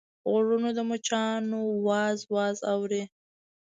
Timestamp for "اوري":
2.73-3.03